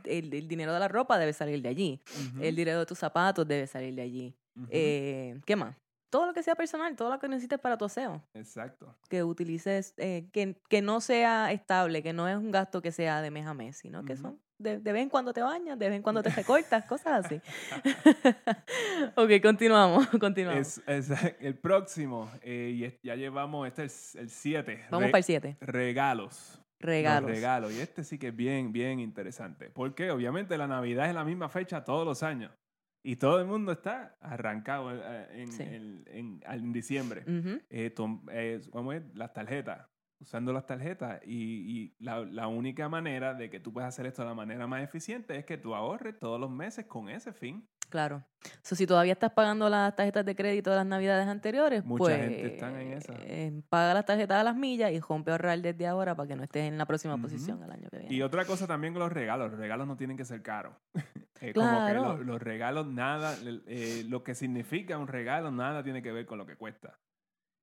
[0.05, 2.01] El, el dinero de la ropa debe salir de allí.
[2.41, 4.35] El dinero de tus zapatos debe salir de allí.
[4.69, 5.77] Eh, ¿Qué más?
[6.11, 8.23] Todo lo que sea personal, todo lo que necesites para tu aseo.
[8.35, 8.95] Exacto.
[9.09, 13.23] Que utilices, eh, que, que no sea estable, que no es un gasto que sea
[13.23, 15.89] de mes a mes, sino que son de, de vez en cuando te bañas, de
[15.89, 17.41] vez en cuando te recortas, cosas así.
[19.17, 20.79] ok, continuamos, continuamos.
[20.87, 24.87] Es, es el próximo, eh, y ya llevamos, este es el 7.
[24.91, 25.57] Vamos para el 7.
[25.61, 26.57] Regalos.
[26.79, 27.31] Los Regalos.
[27.31, 27.73] regalos.
[27.75, 29.69] Y este sí que es bien, bien interesante.
[29.69, 32.53] Porque obviamente la Navidad es la misma fecha todos los años.
[33.03, 35.63] Y todo el mundo está arrancado eh, en, Sí.
[35.63, 37.25] en- en- en diciembre.
[37.71, 39.03] Eh, tom- eh, ¿cómo es?
[39.15, 39.87] las tarjetas,
[40.21, 41.21] usando las tarjetas.
[41.25, 41.35] Y,
[41.81, 44.83] y la, la única manera de que tú puedas hacer esto de la manera más
[44.83, 47.67] eficiente es que tú ahorres todos los meses con ese fin.
[47.91, 48.25] Claro.
[48.63, 52.17] So, si todavía estás pagando las tarjetas de crédito de las navidades anteriores, Mucha pues
[52.19, 53.13] gente están en esa.
[53.19, 56.43] eh, paga las tarjetas a las millas y rompe ahorrar desde ahora para que no
[56.45, 58.15] estés en la próxima posición el año que viene.
[58.15, 60.75] Y otra cosa también con los regalos, los regalos no tienen que ser caros.
[61.43, 62.17] Eh, Como Claro.
[62.17, 63.35] que lo- los regalos nada,
[63.67, 66.99] eh, lo que significa un regalo nada tiene que ver con lo que cuesta.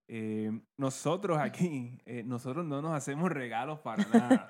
[0.08, 4.48] Eh, nosotros aquí, nosotros no nos hacemos regalos para nada.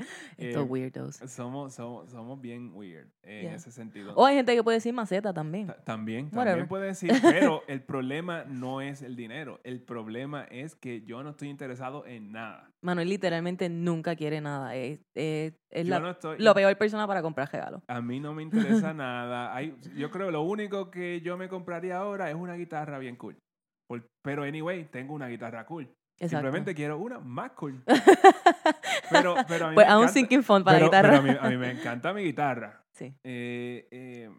[0.38, 1.16] Estos Eh, weirdos.
[1.26, 3.54] somos, somos, somos bien weird eh, en Yeah.
[3.56, 4.14] ese sentido.
[4.14, 5.66] O hay gente que puede decir maceta también.
[5.68, 6.46] Ta- También, Whatever.
[6.46, 11.22] también puede decir, pero el problema no es el dinero, el problema es que yo
[11.22, 12.70] no estoy interesado en nada.
[12.82, 14.74] Manuel literalmente nunca quiere nada.
[14.76, 17.82] Es, es- es la, no estoy, lo peor persona para comprar regalos.
[17.86, 19.54] a mí no me interesa nada.
[19.54, 23.16] Hay, yo creo que lo único que yo me compraría ahora es una guitarra bien
[23.16, 23.36] cool.
[23.88, 25.88] Por- pero anyway, tengo una guitarra cool.
[26.22, 26.36] Exacto.
[26.46, 27.82] Simplemente quiero una más cool.
[29.10, 31.20] Pero, pero a mí pues me a un encanta- sinking fund para pero- la guitarra.
[31.22, 32.84] pero a, mí, a mí me encanta mi guitarra.
[32.92, 33.12] sí.
[33.24, 34.30] Eh, eh,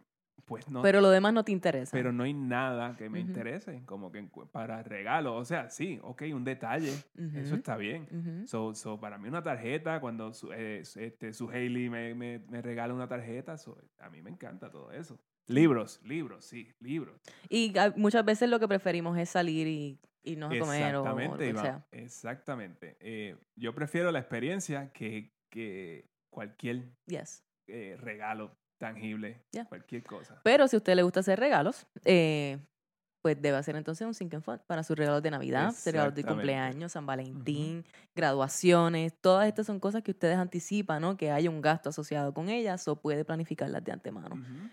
[0.45, 1.91] pues no, Pero lo demás no te interesa.
[1.93, 3.29] pero no hay nada que me Ujú.
[3.29, 5.35] interese como que para regalo.
[5.35, 6.93] O sea, sí, ok, un detalle,
[7.35, 8.43] eso está bien.
[8.47, 12.61] So, so, para mí una tarjeta, cuando su, eh, este, su Hailey me, me, me
[12.61, 15.17] regala una tarjeta, so, a mí me encanta todo eso.
[15.47, 17.21] Libros, libros, sí, libros.
[17.47, 21.05] Y ah, muchas veces lo que preferimos es salir y irnos a comer o, o
[21.05, 21.87] lo Exactamente, que Iván, sea.
[21.91, 22.97] exactamente.
[22.99, 27.43] Eh, yo prefiero la experiencia que, que cualquier Yes.
[27.67, 29.65] eh, regalo tangible, Ya.
[29.65, 30.39] cualquier cosa.
[30.43, 32.57] Pero si a usted le gusta hacer regalos, eh,
[33.23, 36.23] pues debe hacer entonces un Sync and Fun para sus regalos de Navidad, regalos de
[36.23, 39.13] cumpleaños, San Valentín, graduaciones.
[39.21, 41.15] Todas estas son cosas que ustedes anticipan, ¿no?
[41.17, 44.35] Que hay un gasto asociado con ellas o puede planificarlas de antemano.
[44.35, 44.69] Ujú.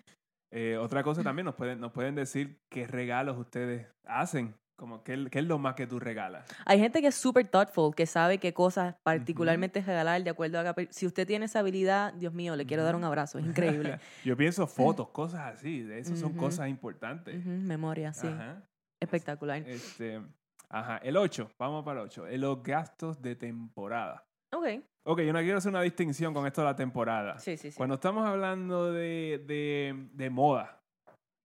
[0.51, 5.15] Eh, otra cosa también, nos pueden, nos pueden decir qué regalos ustedes hacen Como, ¿qué,
[5.15, 6.47] es- qué es lo más que tú regalas?
[6.65, 10.75] Hay gente que es súper thoughtful, que sabe qué cosas particularmente regalar de acuerdo a...
[10.91, 13.99] Si usted tiene esa habilidad, Dios mío, le quiero dar un abrazo, es increíble.
[14.25, 15.83] Yo pienso fotos, cosas así.
[15.83, 17.45] De eso son cosas importantes.
[17.45, 18.29] Memoria, sí.
[18.29, 18.63] Ajá.
[19.03, 19.59] Espectacular.
[19.67, 20.23] Este,
[20.69, 20.99] ajá.
[20.99, 22.27] El 8, vamos para el 8.
[22.37, 24.25] Los gastos de temporada.
[24.55, 24.67] Ok.
[25.07, 27.37] Ok, yo no quiero hacer una distinción con esto de la temporada.
[27.41, 27.77] Sí, sí, sí.
[27.77, 30.79] Cuando estamos hablando de, de, de moda,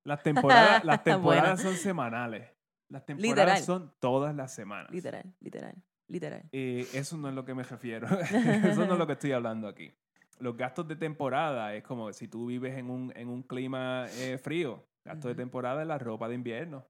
[0.06, 2.48] las temporadas, las temporadas son semanales.
[2.94, 3.64] Las temporadas Literal.
[3.64, 4.92] son todas las semanas.
[4.92, 5.74] Literal, literal,
[6.08, 6.44] literal.
[6.52, 8.08] Eh, eso no es lo que me refiero.
[8.78, 9.92] eso no es lo que estoy hablando aquí.
[10.38, 14.38] Los gastos de temporada es como si tú vives en un, en un clima eh,
[14.38, 14.86] frío.
[15.04, 15.42] Gasto de Ujú.
[15.42, 16.86] temporada es la ropa de invierno.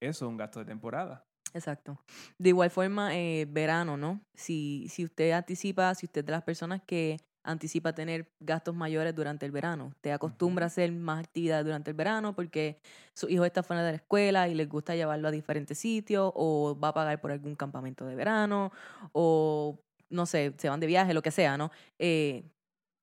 [0.00, 1.26] Eso es un gasto de temporada.
[1.52, 2.00] Exacto.
[2.38, 4.20] De igual forma, eh, verano, ¿no?
[4.34, 7.16] Si, si usted anticipa, si usted es de las personas que
[7.48, 11.96] anticipa tener gastos mayores durante el verano, usted acostumbra a hacer más actividades durante el
[11.96, 12.80] verano porque
[13.14, 16.78] su hijo está fuera de la escuela y les gusta llevarlo a diferentes sitios o
[16.78, 18.70] va a pagar por algún campamento de verano
[19.12, 19.80] o,
[20.10, 21.70] no sé, se van de viaje, lo que sea, ¿no?
[21.98, 22.44] Eh,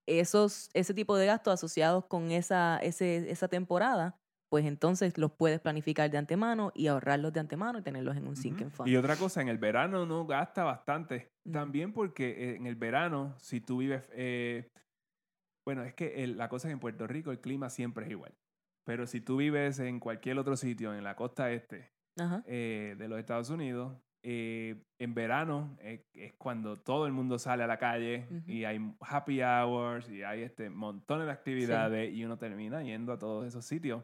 [0.06, 5.60] esos, ese tipo de gastos asociados con esa, ese, esa temporada, pues entonces los puedes
[5.60, 8.70] planificar de antemano y ahorrarlos de antemano y tenerlos en un Ujú.
[8.70, 8.90] fund.
[8.90, 11.32] Y otra cosa, en el verano uno gasta bastante.
[11.52, 14.10] También porque eh, en el verano, si tú vives...
[14.14, 14.70] eh,
[15.66, 18.12] bueno, es que el- la cosa es que en Puerto Rico el clima siempre es
[18.12, 18.34] igual.
[18.86, 21.92] Pero si tú vives en cualquier otro sitio, en la costa este
[22.46, 27.64] eh, de los Estados Unidos, eh, en verano eh, es cuando todo el mundo sale
[27.64, 32.38] a la calle y hay happy hours y hay este montones de actividades y uno
[32.38, 34.04] termina yendo a todos esos sitios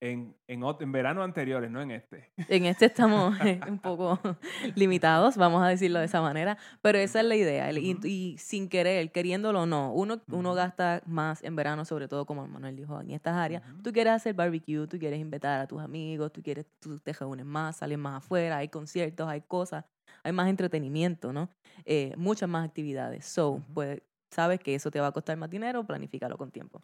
[0.00, 2.32] en, en, verano anteriores, no en este.
[2.48, 4.18] En este estamos eh, un poco
[4.74, 7.68] limitados, vamos a decirlo de esa manera, pero esa es la idea.
[7.68, 12.24] el- y, sin querer, queriéndolo o no, uno, uno gasta más en verano, sobre todo
[12.24, 13.62] como Manuel dijo, en estas áreas.
[13.82, 17.44] Tú quieres hacer barbecue, tú quieres invitar a tus amigos, tú quieres, tú te reúnes
[17.44, 19.84] más, sales más afuera, hay conciertos, hay cosas,
[20.22, 21.50] hay más entretenimiento, ¿no?
[21.84, 23.26] Eh, muchas más actividades.
[23.26, 26.82] So, pues, sabes que eso te va a costar más dinero, planifícalo con tiempo.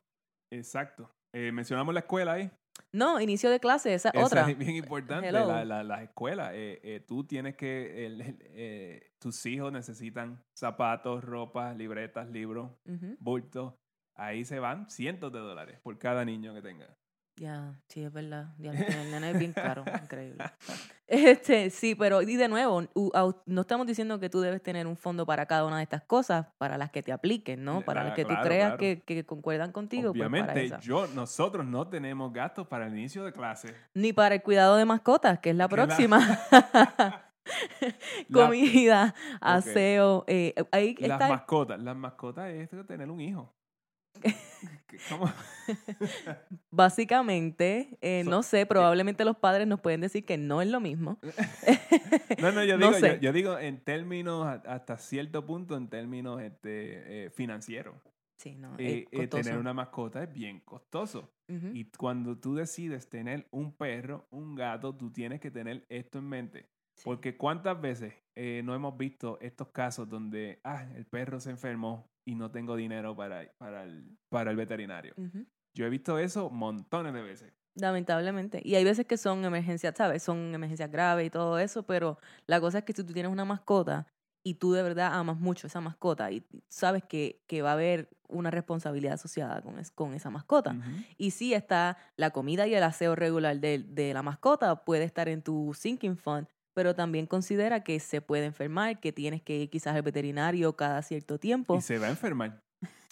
[0.53, 1.11] Exacto.
[1.35, 2.51] Eh, mencionamos la escuela ahí.
[2.93, 4.51] No, inicio de clase, esa, Esa otra.
[4.51, 6.53] es bien importante, la, la- las escuelas.
[6.55, 12.71] Eh, eh, tú tienes que, el- el- eh, tus hijos necesitan zapatos, ropa, libretas, libros,
[12.87, 13.17] Ujú.
[13.21, 13.75] bultos.
[14.15, 16.97] Ahí se van cientos de dólares por cada niño que tenga.
[17.39, 18.47] Ya, sí, es verdad.
[18.59, 20.43] Ya, el nene es bien caro, increíble.
[21.07, 22.85] Este, sí, pero y de nuevo,
[23.45, 26.47] no estamos diciendo que tú debes tener un fondo para cada una de estas cosas,
[26.57, 27.83] para las que te apliquen, ¿no?
[27.83, 28.79] Para La- las que tú claro, creas claro.
[28.79, 33.23] que, que concuerdan contigo, pues para Obviamente, yo, nosotros no tenemos gastos para el inicio
[33.25, 33.75] de clase.
[33.93, 36.19] Ni para el cuidado de mascotas, que es la próxima.
[38.29, 41.29] La- Comida, aseo, eh, ahí Las está.
[41.29, 41.81] mascotas.
[41.81, 43.53] Las mascotas es tener un hijo.
[44.97, 45.31] ¿Qué- ¿Cómo?
[46.71, 50.81] Básicamente, eh, So- no sé, probablemente los padres nos pueden decir que no es lo
[50.81, 51.19] mismo.
[52.41, 53.19] No, no, yo digo, yo, sé.
[53.23, 57.95] yo digo en términos, hasta cierto punto, en términos este, eh, financieros.
[58.39, 61.33] Sí, no, Eh, eh, tener una mascota es bien costoso.
[61.49, 66.29] Y cuando tú decides tener un perro, un gato, tú tienes que tener esto en
[66.29, 66.69] mente.
[66.97, 67.03] Sí.
[67.05, 72.11] Porque cuántas veces eh, no hemos visto estos casos donde, ah, el perro se enfermó
[72.27, 75.15] y no tengo dinero para, para, el, para el veterinario.
[75.17, 75.47] Ujú.
[75.75, 77.53] Yo he visto eso montones de veces.
[77.75, 78.61] Lamentablemente.
[78.65, 80.23] Y hay veces que son emergencias, ¿sabes?
[80.23, 83.45] Son emergencias graves y todo eso, pero la cosa es que si tú tienes una
[83.45, 84.07] mascota
[84.43, 88.09] y tú de verdad amas mucho esa mascota y sabes que, que va a haber
[88.29, 90.71] una responsabilidad asociada con, es- con esa mascota.
[90.73, 90.91] Ujú.
[91.19, 95.29] Y sí está la comida y el aseo regular de, de la mascota puede estar
[95.29, 99.71] en tu sinking fund, pero también considera que se puede enfermar, que tienes que ir
[99.71, 102.61] quizás al veterinario cada cierto tiempo Y se va a enfermar.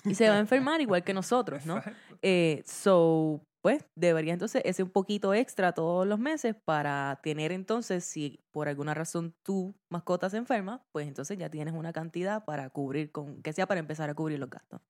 [0.04, 1.80] y se va a enfermar igual que nosotros, ¿no?
[2.20, 8.04] Eh, so, pues debería entonces ese un poquito extra todos los meses para tener entonces,
[8.04, 12.68] si por alguna razón tu mascota se enferma, pues entonces ya tienes una cantidad para
[12.68, 14.82] cubrir, con que sea para empezar a cubrir los gastos.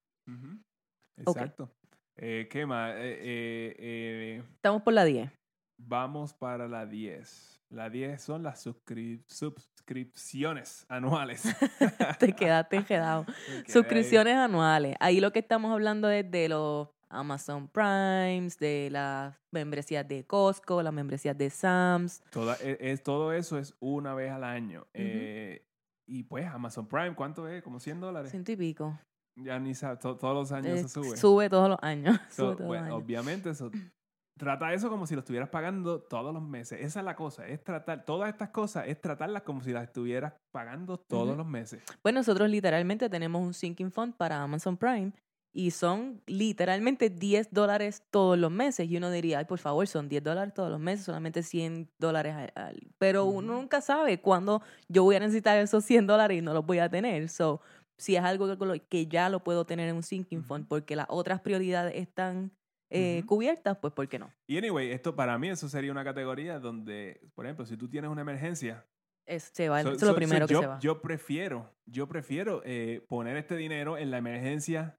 [1.16, 1.70] Exacto.
[2.16, 2.92] Eh, ¿Qué más?
[2.96, 5.30] Eh, eh, eh, Estamos por la 10.
[5.78, 7.53] vamos para la 10.
[7.74, 11.42] La 10 son las suscri- suscripciones anuales.
[12.20, 13.26] Te quedaste quedado.
[13.48, 13.64] Ahí.
[13.66, 14.94] Suscripciones anuales.
[15.00, 20.82] Ahí lo que estamos hablando es de los Amazon Primes, de las membresías de Costco,
[20.82, 22.22] las membresías de Sam's.
[22.30, 24.86] Toda- e- es, todo eso es una vez al año.
[24.94, 25.66] Eh,
[26.06, 27.62] y pues Amazon Prime, ¿cuánto es?
[27.62, 28.30] ¿Como 100 dólares?
[28.30, 28.98] Ciento y pico.
[29.36, 31.16] Ya ni sabes, to- todos los años Eh, se sube.
[31.16, 32.18] Sube todos los años.
[32.30, 33.04] So, sube todos bueno, los años.
[33.04, 33.70] obviamente eso
[34.38, 36.80] trata eso como si lo estuvieras pagando todos los meses.
[36.80, 40.34] Esa es la cosa, es tratar todas estas cosas es tratarlas como si las estuvieras
[40.52, 41.38] pagando todos Ujú.
[41.38, 41.82] los meses.
[42.02, 45.12] Pues nosotros literalmente tenemos un sinking fund para Amazon Prime
[45.56, 48.90] y son literalmente 10 dólares todos los meses.
[48.90, 52.50] Y uno diría, ay, por favor, son 10 dólares todos los meses, solamente 100 dólares
[52.56, 52.80] al...
[52.98, 56.66] Pero uno nunca sabe cuándo yo voy a necesitar esos 100 dólares y no los
[56.66, 57.28] voy a tener.
[57.28, 57.60] So,
[57.96, 61.06] si es algo que, que ya lo puedo tener en un sinking fund porque las
[61.08, 62.50] otras prioridades están
[62.94, 64.32] eh, cubiertas, pues ¿por qué no?
[64.46, 68.10] Y anyway, esto para mí eso sería una categoría donde, por ejemplo, si tú tienes
[68.10, 68.86] una emergencia,
[69.26, 70.78] es, se va, eso es lo primero que yo, se va.
[70.80, 74.98] Yo prefiero, yo prefiero eh, poner este dinero en la emergencia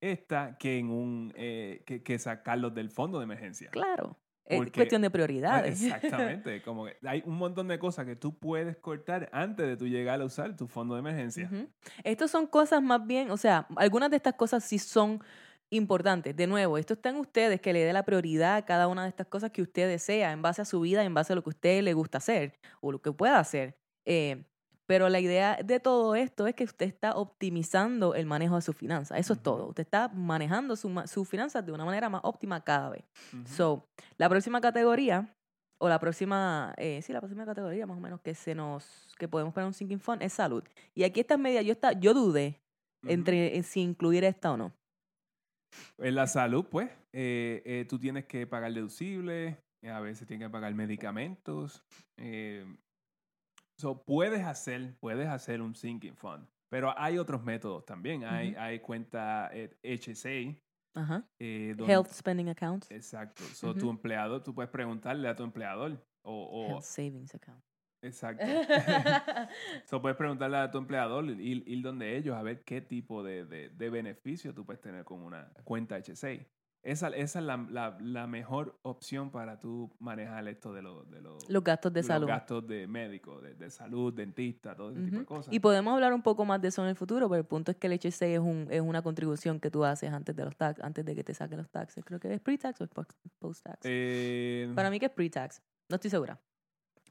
[0.00, 3.70] esta que en un eh, que, que, sacarlos del fondo de emergencia.
[3.70, 4.18] Claro.
[4.44, 5.82] es cuestión de prioridades.
[5.84, 6.62] Exactamente.
[6.62, 10.20] como que hay un montón de cosas que tú puedes cortar antes de tú llegar
[10.20, 11.50] a usar tu fondo de emergencia.
[12.02, 15.22] Estas son cosas más bien, o sea, algunas de estas cosas sí son
[15.70, 16.36] importantes.
[16.36, 19.08] De nuevo, esto está en ustedes, que le dé la prioridad a cada una de
[19.08, 21.50] estas cosas que usted desea, en base a su vida, en base a lo que
[21.50, 23.76] a usted le gusta hacer o lo que pueda hacer.
[24.04, 24.44] Eh,
[24.86, 28.76] pero la idea de todo esto es que usted está optimizando el manejo de sus
[28.76, 29.18] finanzas.
[29.18, 29.66] Eso es todo.
[29.66, 33.04] Usted está manejando sus finanzas de una manera más óptima cada vez.
[33.46, 33.84] So,
[34.16, 35.28] la próxima categoría,
[35.78, 39.26] o la próxima, eh, sí, la próxima categoría más o menos que se nos, que
[39.26, 40.62] podemos poner un sinking fund es salud.
[40.94, 42.60] Y aquí está media, yo, está, yo dudé
[43.02, 44.72] entre si incluir esta o no.
[45.98, 50.52] En la salud, pues, eh, eh, tú tienes que pagar deducible, a veces tienes que
[50.52, 51.84] pagar medicamentos.
[53.78, 58.24] So, puedes hacer, puedes hacer un sinking fund, pero hay otros métodos también.
[58.24, 59.50] Hay, hay cuenta
[59.82, 60.28] HSA.
[60.28, 60.54] Eh,
[61.38, 62.86] eh, Health Spending Account.
[62.90, 63.42] Exacto.
[63.54, 66.02] So, tu empleado, tú puedes preguntarle a tu empleador.
[66.22, 67.62] O, Health Savings Account.
[68.02, 68.44] Exacto.
[69.84, 73.44] so, puedes preguntarle a tu empleador, ir, ir donde ellos a ver qué tipo de,
[73.44, 76.46] de, de beneficio tú puedes tener con una cuenta HSA.
[76.86, 81.20] Esa, esa es la, la, la, mejor opción para tú manejar esto de, lo, de
[81.20, 82.28] los gastos de, salud.
[82.28, 85.52] Los gastos de médico, de, de salud, dentista, todo ese tipo de cosas.
[85.52, 87.76] Y podemos hablar un poco más de eso en el futuro, pero el punto es
[87.76, 90.80] que el HSA es, un, es una contribución que tú haces antes de los tax,
[90.80, 92.04] antes de que te saquen los taxes.
[92.04, 92.86] Creo que es pre-tax o
[93.40, 93.80] post-tax.
[93.82, 95.60] Eh, para mí que es pre-tax.
[95.88, 96.40] No estoy segura.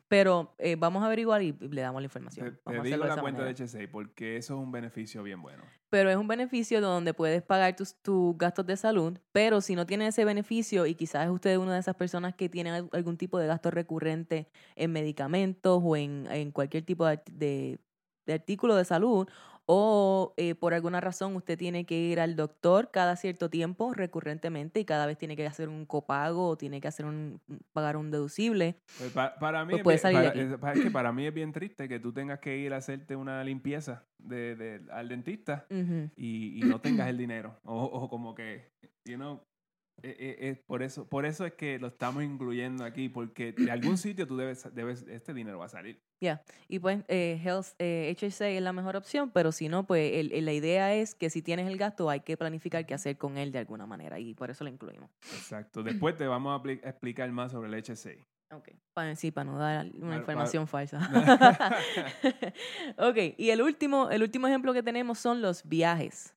[0.07, 2.59] Pero eh, vamos a averiguar y le damos la información.
[2.63, 5.63] Te, digo la cuenta de HSA porque eso es un beneficio bien bueno.
[5.89, 9.85] Pero es un beneficio donde puedes pagar tus, tus gastos de salud, pero si no
[9.85, 13.39] tienes ese beneficio y quizás usted es una de esas personas que tienen algún tipo
[13.39, 17.79] de gasto recurrente en medicamentos o en, en cualquier tipo de, de,
[18.25, 19.27] de artículo de salud
[19.65, 24.79] o eh, por alguna razón usted tiene que ir al doctor cada cierto tiempo recurrentemente
[24.79, 27.41] y cada vez tiene que hacer un copago o tiene que hacer un
[27.73, 28.77] pagar un deducible.
[28.97, 32.39] Pues para, mí pues es, para, que para mí es bien triste que tú tengas
[32.39, 37.17] que ir a hacerte una limpieza de, de al dentista y, y, no tengas el
[37.17, 38.71] dinero o, o como que,
[39.05, 39.41] you know,
[40.03, 43.71] eh, eh, eh, por, eso, por eso es que lo estamos incluyendo aquí, porque de
[43.71, 46.01] algún sitio tú debes, debes este dinero va a salir.
[46.21, 50.53] Ya, y pues Health, HSA es la mejor opción, pero si no, pues el, la
[50.53, 53.59] idea es que si tienes el gasto hay que planificar qué hacer con él de
[53.59, 55.09] alguna manera y por eso lo incluimos.
[55.33, 55.83] Exacto.
[55.83, 58.11] Después te vamos a explicar más sobre el HSA.
[58.51, 60.99] Ok, para, sí, para no dar una información falsa.
[62.97, 66.33] ok, y el último, el último ejemplo que tenemos son los viajes.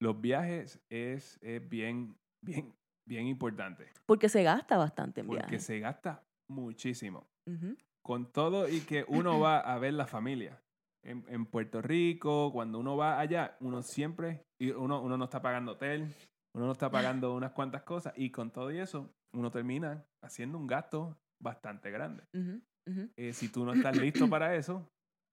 [0.00, 3.86] Los viajes es, es bien bien, bien importante.
[4.06, 7.26] Porque se gasta bastante en Porque se gasta muchísimo.
[8.08, 10.62] Con todo y que uno va a ver la familia.
[11.04, 15.42] En, en, Puerto Rico, cuando uno va allá, uno siempre, y uno, uno no está
[15.42, 16.08] pagando hotel,
[16.54, 20.56] uno no está pagando unas cuantas cosas, y con todo y eso, uno termina haciendo
[20.56, 22.24] un gasto bastante grande.
[23.18, 24.88] Eh, si tú no estás listo para eso,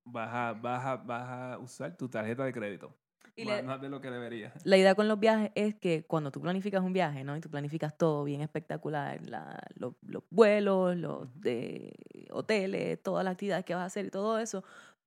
[0.05, 2.93] vas a, vas, a, vas a usar tu tarjeta de crédito.
[3.37, 4.53] Y más, de lo que debería.
[4.63, 7.35] La idea con los viajes es que cuando tú planificas un viaje, ¿no?
[7.35, 9.93] Y tú planificas todo bien espectacular, la, los,
[10.29, 11.93] vuelos, los de
[12.31, 14.63] hoteles, todas las actividades que vas a hacer y todo eso,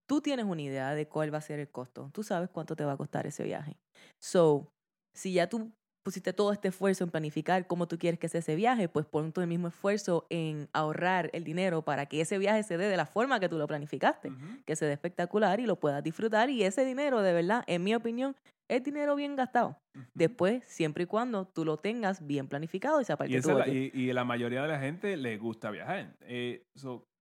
[0.06, 2.10] tú tienes una idea de cuál va a ser el costo.
[2.12, 3.78] Tú sabes cuánto te va a costar ese viaje.
[4.18, 4.72] So,
[5.14, 5.72] si ya tú
[6.08, 9.30] pusiste todo este esfuerzo en planificar cómo tú quieres que sea ese viaje, pues pon
[9.30, 12.96] todo el mismo esfuerzo en ahorrar el dinero para que ese viaje se dé de
[12.96, 14.32] la forma que tú lo planificaste,
[14.64, 16.48] que se dé espectacular y lo puedas disfrutar.
[16.48, 18.34] Y ese dinero, de verdad, en mi opinión,
[18.68, 19.76] es dinero bien gastado.
[20.14, 24.12] Después, siempre y cuando tú lo tengas bien planificado y sea parte y, la, y,
[24.14, 26.16] la mayoría de la gente le gusta viajar.
[26.22, 26.64] Eh,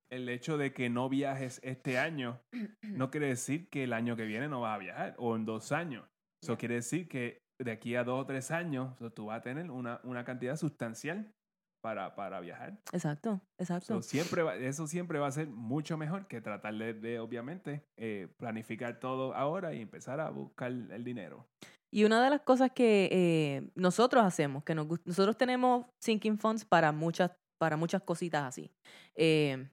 [0.10, 2.40] el hecho de que no viajes este año
[2.84, 5.74] no quiere decir que el año que viene no vas a viajar o en dos
[5.74, 6.08] años.
[6.42, 9.72] Eso quiere decir que de aquí a dos o tres años, tú vas a tener
[9.72, 11.34] una, una cantidad sustancial
[11.82, 12.78] para, para, viajar.
[12.92, 14.02] Exacto, exacto.
[14.02, 19.34] siempre eso siempre va a ser mucho mejor que tratar de, obviamente, eh, planificar todo
[19.36, 21.48] ahora y empezar a buscar el dinero.
[21.90, 26.66] Y una de las cosas que eh, nosotros hacemos, que nos, nosotros tenemos sinking funds
[26.66, 28.72] para muchas, para muchas cositas así.
[29.16, 29.70] Eh,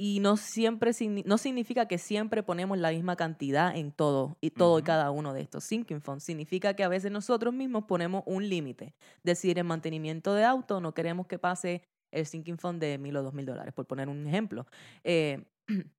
[0.00, 0.92] y no siempre
[1.24, 5.34] no significa que siempre ponemos la misma cantidad en todo y todo y cada uno
[5.34, 6.22] de estos sinking funds.
[6.22, 8.94] Significa que a veces nosotros mismos ponemos un límite.
[9.24, 11.82] Decir, en mantenimiento de auto no queremos que pase
[12.12, 14.66] el sinking fund de mil o dos mil dólares, por poner un ejemplo.
[15.02, 15.44] Eh,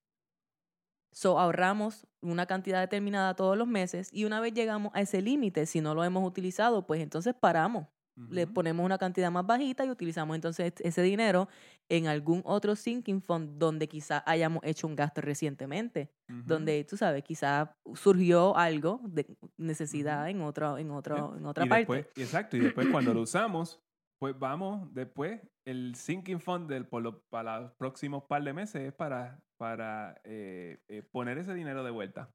[1.12, 5.66] so ahorramos una cantidad determinada todos los meses y una vez llegamos a ese límite,
[5.66, 7.88] si no lo hemos utilizado, pues entonces paramos
[8.28, 11.48] le ponemos una cantidad más bajita y utilizamos entonces ese dinero
[11.90, 16.12] en algún otro sinking fund donde quizá hayamos hecho un gasto recientemente,
[16.46, 19.26] donde tú sabes, quizá surgió algo de
[19.58, 21.80] necesidad en otro en otro en otra y parte.
[21.80, 23.82] después, exacto, y después cuando lo usamos,
[24.20, 28.82] pues vamos, después el sinking fund del, por lo- para los próximos par de meses
[28.82, 32.34] es para, para eh, eh, poner ese dinero de vuelta.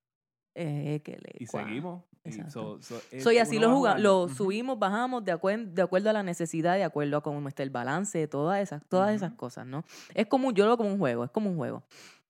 [0.55, 2.03] Eh, que le Y seguimos.
[2.27, 4.03] Y so- so- es- So, y así lo, va juga- jugando.
[4.27, 7.63] lo subimos, bajamos de, acuen- de acuerdo a la necesidad, de acuerdo a cómo está
[7.63, 9.85] el balance, todas esas, todas esas cosas, ¿no?
[10.15, 11.83] Es como, yo lo veo como un juego, es como un juego.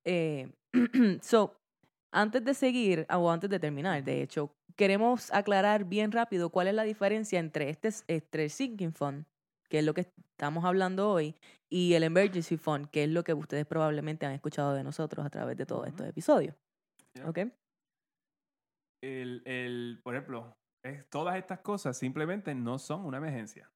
[0.05, 0.51] Eh,
[1.23, 1.55] so,
[2.13, 6.75] antes de seguir, o antes de terminar, de hecho, queremos aclarar bien rápido cuál es
[6.75, 7.91] la diferencia entre este,
[8.45, 9.25] el sinking fund,
[9.69, 10.01] que es lo que
[10.33, 11.37] estamos hablando hoy,
[11.71, 15.31] y el emergency fund, que es lo que ustedes probablemente han escuchado de nosotros a
[15.31, 16.57] través de todos estos episodios.
[17.15, 17.29] Ya.
[17.29, 17.39] ¿Ok?
[19.05, 23.71] El, el, por ejemplo, es- todas estas cosas simplemente no son una emergencia.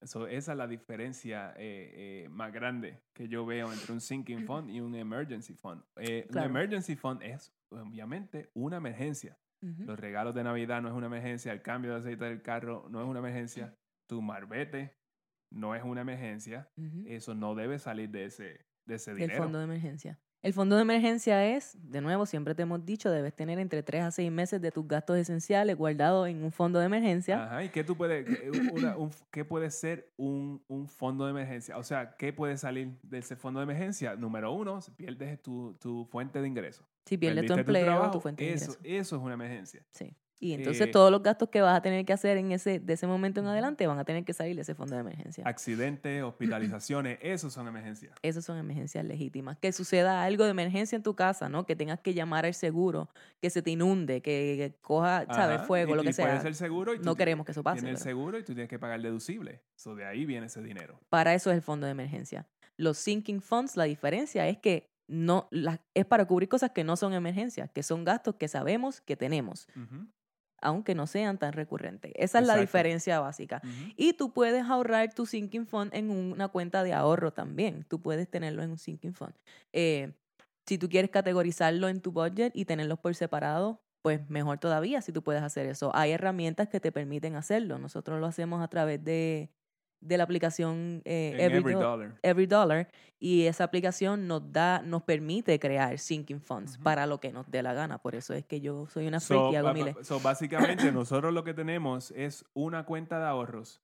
[0.00, 4.46] Eso, esa es la diferencia eh, eh, más grande que yo veo entre un sinking
[4.46, 5.82] fund y un emergency fund.
[5.96, 6.46] Eh, Claro.
[6.48, 9.36] Un emergency fund es obviamente una emergencia.
[9.62, 9.82] Ujú.
[9.84, 13.02] Los regalos de Navidad no es una emergencia, el cambio de aceite del carro no
[13.02, 13.74] es una emergencia,
[14.08, 14.96] tu marbete
[15.52, 17.04] no es una emergencia, Ujú.
[17.06, 19.42] eso no debe salir de ese, de ese del dinero.
[19.42, 20.18] fondo de emergencia.
[20.40, 24.02] El fondo de emergencia es, de nuevo, siempre te hemos dicho, debes tener entre 3
[24.04, 27.42] a 6 meses de tus gastos esenciales guardados en un fondo de emergencia.
[27.44, 31.32] Ajá, ¿y qué tú puedes, qué- una- un- qué puede ser un, un fondo de
[31.32, 31.76] emergencia?
[31.76, 34.14] O sea, ¿qué puede salir de ese fondo de emergencia?
[34.14, 36.86] Número uno, si pierdes tu, tu fuente de ingreso.
[37.04, 38.80] si pierdes tu empleo, tu, trabajo, fuente de eso, ingreso.
[38.84, 39.82] eso es una emergencia.
[39.92, 40.14] Sí.
[40.40, 42.92] Y entonces eh, todos los gastos que vas a tener que hacer en ese, de
[42.92, 45.42] ese momento en adelante van a tener que salir de ese fondo de emergencia.
[45.44, 48.14] Accidentes, hospitalizaciones, esos son emergencias.
[48.22, 49.58] Esas son emergencias legítimas.
[49.58, 51.66] Que suceda algo de emergencia en tu casa, ¿no?
[51.66, 53.08] Que tengas que llamar al seguro,
[53.40, 55.56] que se te inunde, que, que coja, ¿sabes?
[55.58, 56.26] Ajá, Fuego, y- lo que y sea.
[56.26, 57.80] Puede ser seguro y tú No queremos que eso pase.
[57.80, 59.62] Tienes el pero- seguro y tú tienes que pagar deducible.
[59.74, 61.00] So, de ahí viene ese dinero.
[61.08, 62.46] Para eso es el fondo de emergencia.
[62.76, 66.94] Los sinking funds, la diferencia es que no la- es para cubrir cosas que no
[66.96, 70.06] son emergencias, que son gastos que sabemos que tenemos, Ujú,
[70.60, 72.12] aunque no sean tan recurrentes.
[72.14, 73.60] Esa es la diferencia básica.
[73.96, 77.84] Y tú puedes ahorrar tu sinking fund en una cuenta de ahorro también.
[77.88, 79.34] Tú puedes tenerlo en un sinking fund.
[79.72, 80.12] Eh,
[80.66, 85.12] si tú quieres categorizarlo en tu budget y tenerlos por separado, pues mejor todavía si
[85.12, 85.90] tú puedes hacer eso.
[85.94, 87.78] Hay herramientas que te permiten hacerlo.
[87.78, 89.50] Nosotros lo hacemos a través de,
[90.00, 92.18] de la aplicación eh, Every every Do- dollar.
[92.22, 97.32] Every Dollar y esa aplicación nos da, nos permite crear sinking funds para lo que
[97.32, 97.98] nos dé la gana.
[97.98, 99.96] Por eso es que yo soy una freak So, y hago miles.
[100.06, 103.82] so, básicamente, nosotros lo que tenemos es una cuenta de ahorros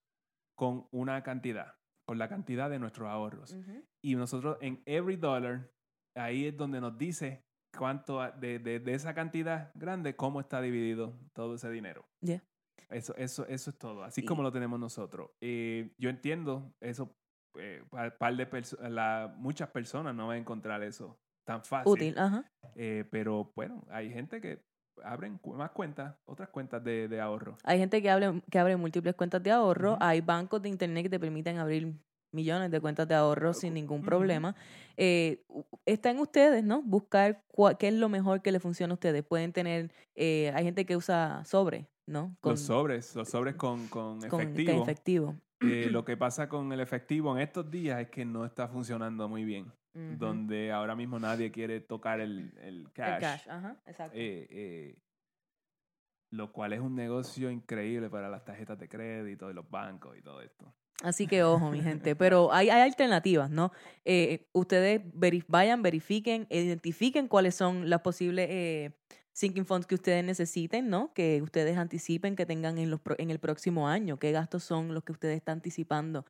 [0.57, 1.75] con una cantidad,
[2.07, 3.57] con la cantidad de nuestros ahorros.
[4.03, 5.69] Y nosotros en every dollar,
[6.17, 7.43] ahí es donde nos dice
[7.77, 12.05] cuánto de, de- de esa cantidad grande, cómo está dividido todo ese dinero.
[12.21, 12.41] Yeah.
[12.95, 15.31] Eso, eso, eso es todo, así como lo tenemos nosotros.
[15.41, 17.17] Eh, yo entiendo eso,
[17.59, 21.93] eh, pa- par de perso- la, muchas personas no van a encontrar eso tan fácil.
[21.93, 22.45] Útil, ajá.
[22.77, 24.63] Eh, pero bueno, hay gente que
[25.03, 27.59] abren más cuentas, otras cuentas de, de ahorro.
[27.65, 29.99] Hay gente que abre, que abre múltiples cuentas de ahorro.
[30.01, 31.93] Hay bancos de internet que te permiten abrir
[32.35, 34.55] millones de cuentas de ahorro sin ningún problema.
[34.97, 35.43] Eh,
[35.87, 36.83] está en ustedes, ¿no?
[36.83, 39.25] Buscar cua- qué es lo mejor que le funciona a ustedes.
[39.25, 42.37] Pueden tener, eh, hay gente que usa sobre, ¿no?
[42.43, 44.83] los sobres, los sobres con, con con efectivo.
[44.83, 45.35] efectivo.
[45.61, 49.29] Eh, lo que pasa con el efectivo en estos días es que no está funcionando
[49.29, 49.73] muy bien.
[49.97, 53.15] Donde ahora mismo nadie quiere tocar el, el cash.
[53.15, 54.19] El cash, ajá, exacto.
[56.31, 60.23] Lo cual es un negocio increíble para las tarjetas de crédito y los bancos y
[60.23, 60.75] todo esto.
[61.05, 62.17] Así que ojo, mi gente.
[62.17, 63.73] Pero hay, alternativas, ¿no?
[64.07, 68.97] Eh, ustedes veri- vayan, verifiquen, identifiquen cuáles son las posibles eh,
[69.33, 71.13] sinking funds que ustedes necesiten, ¿no?
[71.13, 74.19] Que ustedes anticipen que tengan en, los pro- en el próximo año.
[74.19, 76.25] ¿Qué gastos son los que ustedes están anticipando?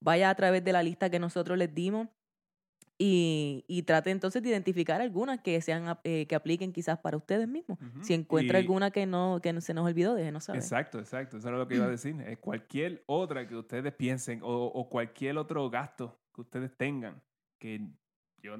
[0.00, 2.08] Vaya a través de la lista que nosotros les dimos
[2.98, 7.46] y, y trate entonces de identificar algunas que sean eh, que apliquen quizás para ustedes
[7.46, 7.78] mismos.
[8.02, 10.60] Si encuentra Y- alguna que no que se nos olvidó, déjenos saber.
[10.60, 11.36] Exacto, exacto.
[11.38, 12.20] Eso era lo que iba a decir.
[12.22, 17.22] Es cualquier otra que ustedes piensen o, o cualquier otro gasto que ustedes tengan
[17.60, 17.80] que
[18.40, 18.54] yo,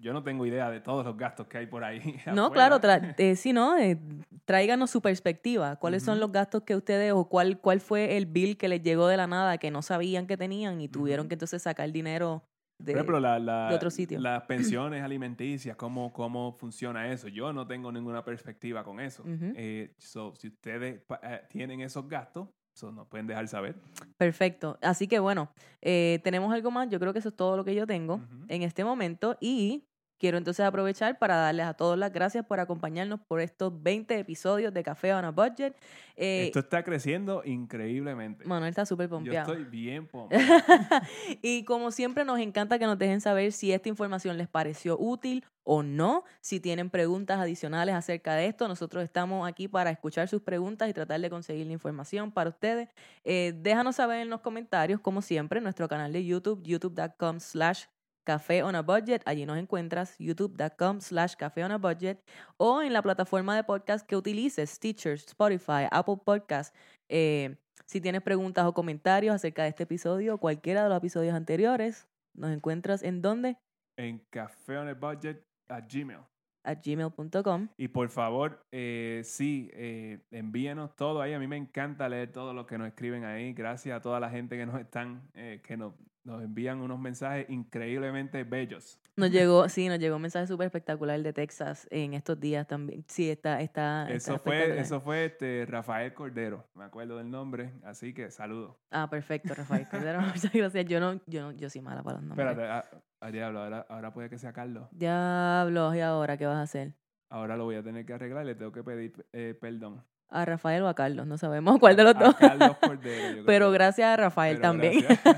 [0.00, 2.00] yo no tengo idea de todos los gastos que hay por ahí.
[2.34, 2.78] No, afuera.
[2.80, 3.98] claro, eh, sí, no, eh,
[4.46, 5.76] tráiganos su perspectiva.
[5.76, 9.06] ¿Cuáles son los gastos que ustedes o cuál, cuál fue el bill que les llegó
[9.06, 12.42] de la nada que no sabían que tenían y tuvieron que entonces sacar dinero
[12.78, 14.20] de, Por ejemplo, la, la- de otro sitio.
[14.20, 17.28] las pensiones alimenticias, ¿cómo, ¿cómo funciona eso?
[17.28, 19.24] Yo no tengo ninguna perspectiva con eso.
[19.26, 23.74] Eh, so, si ustedes eh, tienen esos gastos, so, nos pueden dejar saber.
[24.16, 24.78] Perfecto.
[24.80, 25.50] Así que bueno,
[25.82, 26.88] eh, tenemos algo más.
[26.88, 29.36] Yo creo que eso es todo lo que yo tengo en este momento.
[29.40, 29.84] Y
[30.18, 34.72] quiero entonces aprovechar para darles a todos las gracias por acompañarnos por estos 20 episodios
[34.74, 35.76] de Café on a Budget.
[36.16, 38.44] Eh, Esto está creciendo increíblemente.
[38.44, 39.52] Manuel está súper Yo pompeado.
[39.52, 40.44] estoy bien pompeado.
[41.42, 45.44] y como siempre nos encanta que nos dejen saber si esta información les pareció útil
[45.62, 46.24] o no.
[46.40, 50.94] Si tienen preguntas adicionales acerca de esto, nosotros estamos aquí para escuchar sus preguntas y
[50.94, 52.88] tratar de conseguir la información para ustedes.
[53.24, 57.84] Eh, déjanos saber en los comentarios, como siempre, en nuestro canal de YouTube, youtube.com slash
[58.28, 59.22] Café on a Budget.
[59.24, 62.22] Allí nos encuentras youtube.com slash Café on a Budget
[62.58, 66.76] o en la plataforma de podcast que utilices, Stitcher, Spotify, Apple Podcast.
[67.08, 67.56] Eh,
[67.86, 72.06] si tienes preguntas o comentarios acerca de este episodio o cualquiera de los episodios anteriores,
[72.34, 73.56] nos encuentras en donde?
[73.96, 76.20] en Café on a Budget a Gmail.
[76.64, 77.68] A gmail.com.
[77.78, 81.32] Y por favor, eh, sí, eh, envíenos todo ahí.
[81.32, 83.54] A mí me encanta leer todo lo que nos escriben ahí.
[83.54, 85.94] Gracias a toda la gente que nos están, eh, que nos,
[86.28, 89.00] nos envían unos mensajes increíblemente bellos.
[89.16, 93.02] Nos llegó, sí, nos llegó un mensaje súper espectacular de Texas en estos días también.
[93.08, 94.02] Sí, está, está.
[94.10, 94.84] está Eso fue, espectacular.
[94.84, 98.76] eso fue este Rafael Cordero, me acuerdo del nombre, así que saludos.
[98.90, 100.20] Ah, perfecto, Rafael Cordero.
[100.34, 100.84] Muchas gracias.
[100.84, 102.46] Yo no, yo no, yo soy mala para los nombres.
[102.46, 104.86] Espérate, a, a diablo, ahora, ahora puede que sea Carlos.
[104.92, 106.94] Diablos, ¿y ahora qué vas a hacer?
[107.30, 110.04] Ahora lo voy a tener que arreglar, le tengo que pedir eh, perdón.
[110.30, 111.26] ¿A Rafael o a Carlos?
[111.26, 112.34] No sabemos cuál de los A dos.
[112.36, 113.36] Carlos Cordero.
[113.38, 115.00] yo Pero gracias a Rafael pero también.
[115.00, 115.20] gracias.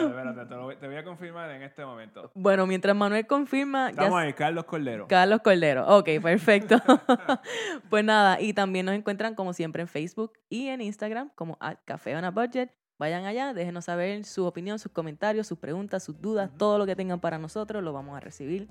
[0.00, 2.30] espérate, te, lo voy, te voy a confirmar en este momento.
[2.34, 5.06] bueno, mientras Manuel confirma, ya Estamos ahí, Carlos Cordero.
[5.08, 5.98] Carlos Cordero.
[5.98, 6.76] Ok, perfecto.
[7.90, 11.76] pues nada, y también nos encuentran como siempre en Facebook y en Instagram como at
[11.84, 12.70] Café on a Budget.
[12.98, 16.94] Vayan allá, déjenos saber su opinión, sus comentarios, sus preguntas, sus dudas, todo lo que
[16.94, 18.68] tengan para nosotros lo vamos a recibir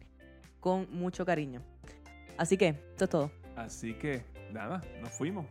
[0.59, 1.61] con mucho cariño.
[2.37, 3.31] Así que, esto es todo.
[3.55, 5.45] Así que, nada, nos fuimos.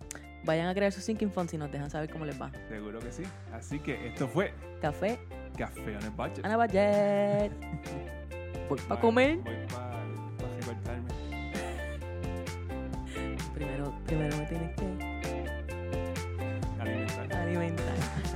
[0.45, 2.51] Vayan a crear sus Thinking Fonts y nos dejan saber cómo les va.
[2.69, 3.23] Seguro que sí.
[3.53, 5.19] Así que esto fue Café.
[5.57, 6.45] Café on a budget.
[6.45, 7.53] On a budget.
[8.69, 9.39] voy para comer.
[9.39, 10.05] Voy para
[10.61, 11.09] recortarme.
[13.55, 14.87] primero, primero me tienes que
[16.81, 17.33] alimentar.
[17.33, 18.28] Alimentar.